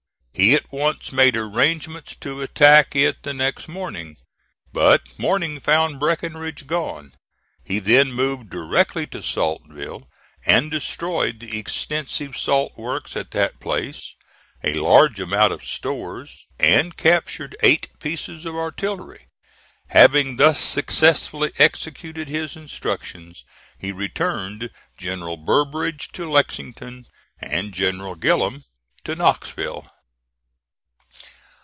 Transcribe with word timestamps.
He 0.33 0.55
at 0.55 0.71
once 0.71 1.11
made 1.11 1.35
arrangements 1.37 2.15
to 2.15 2.41
attack 2.41 2.95
it 2.95 3.21
the 3.21 3.33
next 3.33 3.67
morning; 3.67 4.15
but 4.73 5.03
morning 5.19 5.59
found 5.59 5.99
Breckinridge 5.99 6.65
gone. 6.65 7.13
He 7.63 7.77
then 7.77 8.11
moved 8.11 8.49
directly 8.49 9.05
to 9.07 9.21
Saltville, 9.21 10.07
and 10.43 10.71
destroyed 10.71 11.41
the 11.41 11.59
extensive 11.59 12.35
salt 12.35 12.75
works 12.75 13.15
at 13.15 13.29
that 13.31 13.59
place, 13.59 14.15
a 14.63 14.73
large 14.73 15.19
amount 15.19 15.53
of 15.53 15.63
stores, 15.63 16.47
and 16.59 16.97
captured 16.97 17.55
eight 17.61 17.89
pieces 17.99 18.43
of 18.43 18.55
artillery. 18.55 19.27
Having 19.89 20.37
thus 20.37 20.59
successfully 20.59 21.51
executed 21.59 22.29
his 22.29 22.55
instructions, 22.55 23.43
he 23.77 23.91
returned 23.91 24.71
General 24.97 25.37
Burbridge 25.37 26.11
to 26.13 26.27
Lexington 26.27 27.05
and 27.39 27.75
General 27.75 28.15
Gillem 28.15 28.63
to 29.03 29.15
Knoxville. 29.15 29.85